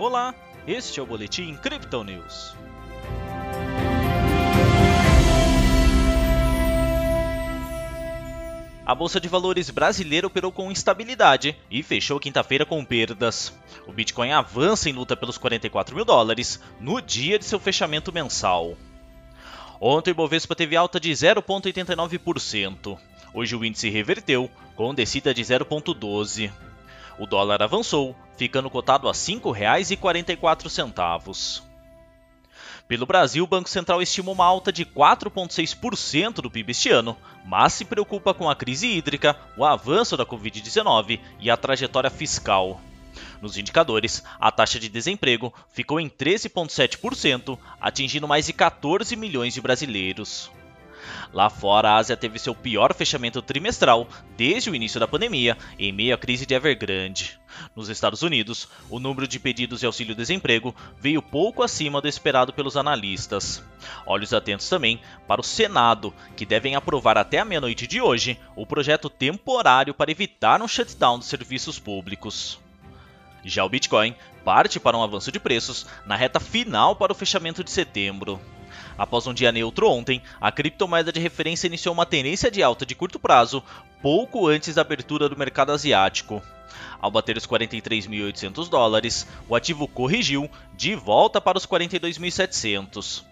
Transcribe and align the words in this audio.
Olá, 0.00 0.34
este 0.66 0.98
é 0.98 1.02
o 1.02 1.06
Boletim 1.06 1.54
Crypto 1.56 2.02
News. 2.02 2.56
A 8.86 8.94
Bolsa 8.94 9.20
de 9.20 9.28
Valores 9.28 9.68
brasileira 9.68 10.26
operou 10.26 10.50
com 10.50 10.72
instabilidade 10.72 11.54
e 11.70 11.82
fechou 11.82 12.18
quinta-feira 12.18 12.64
com 12.64 12.82
perdas. 12.82 13.52
O 13.86 13.92
Bitcoin 13.92 14.32
avança 14.32 14.88
em 14.88 14.94
luta 14.94 15.14
pelos 15.14 15.36
44 15.36 15.94
mil 15.94 16.06
dólares 16.06 16.58
no 16.80 17.02
dia 17.02 17.38
de 17.38 17.44
seu 17.44 17.60
fechamento 17.60 18.10
mensal. 18.10 18.78
Ontem 19.78 20.12
o 20.12 20.14
Bovespa 20.14 20.56
teve 20.56 20.76
alta 20.76 20.98
de 20.98 21.10
0,89%. 21.10 22.98
Hoje 23.34 23.54
o 23.54 23.62
índice 23.62 23.90
reverteu, 23.90 24.50
com 24.74 24.94
descida 24.94 25.34
de 25.34 25.42
0,12%. 25.42 26.50
O 27.18 27.26
dólar 27.26 27.62
avançou, 27.62 28.16
ficando 28.40 28.70
cotado 28.70 29.06
a 29.06 29.12
R$ 29.12 29.18
5,44. 29.18 31.62
Pelo 32.88 33.04
Brasil, 33.04 33.44
o 33.44 33.46
Banco 33.46 33.68
Central 33.68 34.00
estima 34.00 34.32
uma 34.32 34.46
alta 34.46 34.72
de 34.72 34.86
4,6% 34.86 36.36
do 36.36 36.50
PIB 36.50 36.70
este 36.70 36.88
ano, 36.88 37.14
mas 37.44 37.74
se 37.74 37.84
preocupa 37.84 38.32
com 38.32 38.48
a 38.48 38.56
crise 38.56 38.86
hídrica, 38.86 39.36
o 39.58 39.64
avanço 39.64 40.16
da 40.16 40.24
Covid-19 40.24 41.20
e 41.38 41.50
a 41.50 41.56
trajetória 41.56 42.08
fiscal. 42.08 42.80
Nos 43.42 43.58
indicadores, 43.58 44.24
a 44.40 44.50
taxa 44.50 44.80
de 44.80 44.88
desemprego 44.88 45.52
ficou 45.70 46.00
em 46.00 46.08
13,7%, 46.08 47.58
atingindo 47.78 48.26
mais 48.26 48.46
de 48.46 48.54
14 48.54 49.14
milhões 49.16 49.52
de 49.52 49.60
brasileiros. 49.60 50.50
Lá 51.32 51.48
fora, 51.48 51.90
a 51.90 51.96
Ásia 51.96 52.16
teve 52.16 52.38
seu 52.38 52.54
pior 52.54 52.94
fechamento 52.94 53.40
trimestral 53.42 54.08
desde 54.36 54.70
o 54.70 54.74
início 54.74 54.98
da 54.98 55.08
pandemia, 55.08 55.56
em 55.78 55.92
meio 55.92 56.14
à 56.14 56.18
crise 56.18 56.46
de 56.46 56.54
Evergrande. 56.54 57.38
Nos 57.74 57.88
Estados 57.88 58.22
Unidos, 58.22 58.68
o 58.88 58.98
número 58.98 59.26
de 59.26 59.38
pedidos 59.38 59.80
de 59.80 59.86
auxílio-desemprego 59.86 60.74
veio 60.98 61.20
pouco 61.20 61.62
acima 61.62 62.00
do 62.00 62.08
esperado 62.08 62.52
pelos 62.52 62.76
analistas. 62.76 63.62
Olhos 64.06 64.32
atentos 64.32 64.68
também 64.68 65.00
para 65.26 65.40
o 65.40 65.44
Senado, 65.44 66.14
que 66.36 66.46
devem 66.46 66.74
aprovar 66.74 67.18
até 67.18 67.38
a 67.38 67.44
meia-noite 67.44 67.86
de 67.86 68.00
hoje 68.00 68.38
o 68.54 68.66
projeto 68.66 69.10
temporário 69.10 69.94
para 69.94 70.10
evitar 70.10 70.62
um 70.62 70.68
shutdown 70.68 71.18
dos 71.18 71.28
serviços 71.28 71.78
públicos. 71.78 72.58
Já 73.44 73.64
o 73.64 73.68
Bitcoin 73.68 74.14
parte 74.44 74.78
para 74.78 74.96
um 74.96 75.02
avanço 75.02 75.32
de 75.32 75.40
preços 75.40 75.86
na 76.06 76.16
reta 76.16 76.40
final 76.40 76.96
para 76.96 77.12
o 77.12 77.14
fechamento 77.14 77.64
de 77.64 77.70
setembro. 77.70 78.40
Após 78.96 79.26
um 79.26 79.34
dia 79.34 79.52
neutro 79.52 79.88
ontem, 79.88 80.22
a 80.40 80.52
criptomoeda 80.52 81.12
de 81.12 81.20
referência 81.20 81.66
iniciou 81.66 81.92
uma 81.92 82.06
tendência 82.06 82.50
de 82.50 82.62
alta 82.62 82.84
de 82.84 82.94
curto 82.94 83.18
prazo 83.18 83.62
pouco 84.02 84.46
antes 84.46 84.74
da 84.74 84.82
abertura 84.82 85.28
do 85.28 85.38
mercado 85.38 85.72
asiático. 85.72 86.42
Ao 87.00 87.10
bater 87.10 87.36
os 87.36 87.46
43.800 87.46 88.68
dólares, 88.68 89.26
o 89.48 89.56
ativo 89.56 89.88
corrigiu 89.88 90.50
de 90.74 90.94
volta 90.94 91.40
para 91.40 91.58
os 91.58 91.66
42.700. 91.66 93.24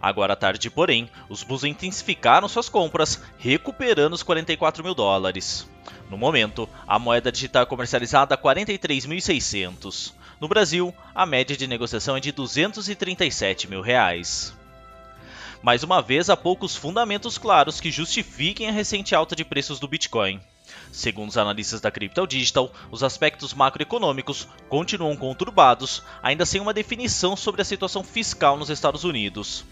Agora 0.00 0.32
à 0.32 0.36
tarde, 0.36 0.70
porém, 0.70 1.10
os 1.28 1.42
bulls 1.42 1.64
intensificaram 1.64 2.48
suas 2.48 2.68
compras, 2.68 3.22
recuperando 3.38 4.14
os 4.14 4.22
44 4.22 4.82
mil 4.82 4.94
dólares. 4.94 5.68
No 6.10 6.16
momento, 6.16 6.68
a 6.86 6.98
moeda 6.98 7.32
digital 7.32 7.64
é 7.64 7.66
comercializada 7.66 8.34
a 8.34 8.38
43.600. 8.38 10.12
No 10.40 10.48
Brasil, 10.48 10.94
a 11.14 11.26
média 11.26 11.56
de 11.56 11.66
negociação 11.66 12.16
é 12.16 12.20
de 12.20 12.30
237 12.32 13.68
mil 13.68 13.80
reais. 13.80 14.55
Mais 15.62 15.82
uma 15.82 16.02
vez, 16.02 16.30
há 16.30 16.36
poucos 16.36 16.76
fundamentos 16.76 17.38
claros 17.38 17.80
que 17.80 17.90
justifiquem 17.90 18.68
a 18.68 18.72
recente 18.72 19.14
alta 19.14 19.34
de 19.34 19.44
preços 19.44 19.80
do 19.80 19.88
Bitcoin. 19.88 20.40
Segundo 20.92 21.28
os 21.28 21.38
analistas 21.38 21.80
da 21.80 21.90
Crypto 21.90 22.26
Digital, 22.26 22.72
os 22.90 23.02
aspectos 23.02 23.54
macroeconômicos 23.54 24.48
continuam 24.68 25.16
conturbados, 25.16 26.02
ainda 26.22 26.46
sem 26.46 26.60
uma 26.60 26.74
definição 26.74 27.36
sobre 27.36 27.62
a 27.62 27.64
situação 27.64 28.02
fiscal 28.02 28.56
nos 28.56 28.70
Estados 28.70 29.04
Unidos. 29.04 29.64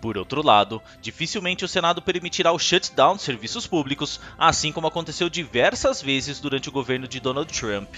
Por 0.00 0.18
outro 0.18 0.44
lado, 0.44 0.82
dificilmente 1.00 1.64
o 1.64 1.68
Senado 1.68 2.02
permitirá 2.02 2.52
o 2.52 2.58
shutdown 2.58 3.16
de 3.16 3.22
serviços 3.22 3.66
públicos, 3.66 4.20
assim 4.38 4.70
como 4.70 4.86
aconteceu 4.86 5.28
diversas 5.28 6.02
vezes 6.02 6.40
durante 6.40 6.68
o 6.68 6.72
governo 6.72 7.08
de 7.08 7.20
Donald 7.20 7.52
Trump. 7.52 7.94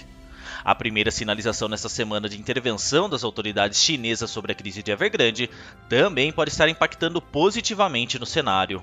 A 0.64 0.74
primeira 0.74 1.10
sinalização 1.10 1.68
nesta 1.68 1.88
semana 1.88 2.28
de 2.28 2.38
intervenção 2.38 3.08
das 3.08 3.24
autoridades 3.24 3.82
chinesas 3.82 4.30
sobre 4.30 4.52
a 4.52 4.54
crise 4.54 4.82
de 4.82 4.90
Evergrande 4.90 5.48
também 5.88 6.32
pode 6.32 6.50
estar 6.50 6.68
impactando 6.68 7.20
positivamente 7.20 8.18
no 8.18 8.26
cenário. 8.26 8.82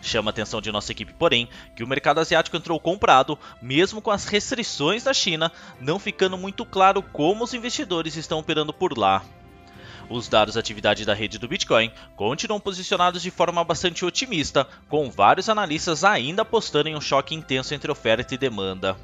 Chama 0.00 0.30
a 0.30 0.32
atenção 0.32 0.60
de 0.60 0.72
nossa 0.72 0.90
equipe, 0.90 1.12
porém, 1.12 1.48
que 1.76 1.84
o 1.84 1.86
mercado 1.86 2.18
asiático 2.18 2.56
entrou 2.56 2.78
comprado, 2.80 3.38
mesmo 3.60 4.02
com 4.02 4.10
as 4.10 4.26
restrições 4.26 5.04
da 5.04 5.14
China, 5.14 5.52
não 5.80 5.98
ficando 5.98 6.36
muito 6.36 6.64
claro 6.64 7.02
como 7.02 7.44
os 7.44 7.54
investidores 7.54 8.16
estão 8.16 8.40
operando 8.40 8.72
por 8.72 8.98
lá. 8.98 9.22
Os 10.10 10.28
dados 10.28 10.54
da 10.54 10.60
atividade 10.60 11.04
da 11.04 11.14
rede 11.14 11.38
do 11.38 11.48
Bitcoin 11.48 11.92
continuam 12.16 12.60
posicionados 12.60 13.22
de 13.22 13.30
forma 13.30 13.62
bastante 13.62 14.04
otimista, 14.04 14.66
com 14.88 15.10
vários 15.10 15.48
analistas 15.48 16.02
ainda 16.04 16.42
apostando 16.42 16.88
em 16.88 16.96
um 16.96 17.00
choque 17.00 17.34
intenso 17.34 17.72
entre 17.72 17.90
oferta 17.90 18.34
e 18.34 18.38
demanda. 18.38 18.96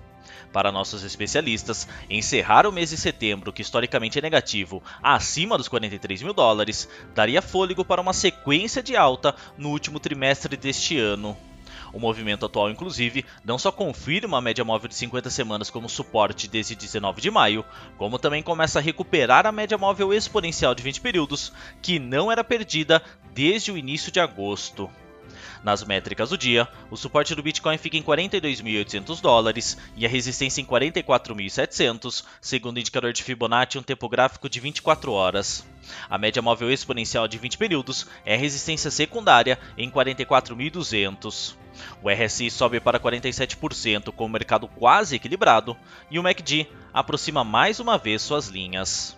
Para 0.52 0.72
nossos 0.72 1.04
especialistas, 1.04 1.88
encerrar 2.08 2.66
o 2.66 2.72
mês 2.72 2.90
de 2.90 2.96
setembro, 2.96 3.52
que 3.52 3.62
historicamente 3.62 4.18
é 4.18 4.22
negativo, 4.22 4.82
acima 5.02 5.56
dos 5.56 5.68
43 5.68 6.22
mil 6.22 6.32
dólares, 6.32 6.88
daria 7.14 7.42
fôlego 7.42 7.84
para 7.84 8.00
uma 8.00 8.12
sequência 8.12 8.82
de 8.82 8.96
alta 8.96 9.34
no 9.56 9.70
último 9.70 10.00
trimestre 10.00 10.56
deste 10.56 10.98
ano. 10.98 11.36
O 11.92 11.98
movimento 11.98 12.44
atual, 12.44 12.70
inclusive, 12.70 13.24
não 13.44 13.58
só 13.58 13.72
confirma 13.72 14.38
a 14.38 14.40
média 14.40 14.64
móvel 14.64 14.88
de 14.88 14.94
50 14.94 15.30
semanas 15.30 15.70
como 15.70 15.88
suporte 15.88 16.48
desde 16.48 16.74
19 16.74 17.20
de 17.20 17.30
maio, 17.30 17.64
como 17.96 18.18
também 18.18 18.42
começa 18.42 18.78
a 18.78 18.82
recuperar 18.82 19.46
a 19.46 19.52
média 19.52 19.78
móvel 19.78 20.12
exponencial 20.12 20.74
de 20.74 20.82
20 20.82 21.00
períodos, 21.00 21.52
que 21.80 21.98
não 21.98 22.30
era 22.30 22.44
perdida 22.44 23.02
desde 23.32 23.72
o 23.72 23.78
início 23.78 24.12
de 24.12 24.20
agosto. 24.20 24.90
Nas 25.62 25.84
métricas 25.84 26.30
do 26.30 26.38
dia, 26.38 26.68
o 26.90 26.96
suporte 26.96 27.34
do 27.34 27.42
Bitcoin 27.42 27.78
fica 27.78 27.96
em 27.96 28.02
42.800 28.02 29.20
dólares 29.20 29.76
e 29.96 30.06
a 30.06 30.08
resistência 30.08 30.60
em 30.60 30.64
44.700, 30.64 32.24
segundo 32.40 32.76
o 32.76 32.80
indicador 32.80 33.12
de 33.12 33.22
Fibonacci, 33.22 33.78
um 33.78 33.82
tempo 33.82 34.08
gráfico 34.08 34.48
de 34.48 34.60
24 34.60 35.12
horas. 35.12 35.66
A 36.08 36.18
média 36.18 36.42
móvel 36.42 36.70
exponencial 36.70 37.26
de 37.26 37.38
20 37.38 37.58
períodos 37.58 38.06
é 38.24 38.34
a 38.34 38.38
resistência 38.38 38.90
secundária 38.90 39.58
em 39.76 39.90
44.200. 39.90 41.56
O 42.02 42.10
RSI 42.10 42.50
sobe 42.50 42.80
para 42.80 43.00
47%, 43.00 44.12
com 44.12 44.26
o 44.26 44.28
mercado 44.28 44.68
quase 44.68 45.16
equilibrado, 45.16 45.76
e 46.10 46.18
o 46.18 46.22
MACD 46.22 46.66
aproxima 46.92 47.44
mais 47.44 47.80
uma 47.80 47.96
vez 47.96 48.22
suas 48.22 48.48
linhas. 48.48 49.17